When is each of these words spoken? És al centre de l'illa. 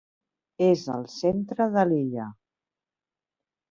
És 0.67 0.85
al 0.95 1.05
centre 1.17 1.69
de 1.79 1.87
l'illa. 1.93 2.29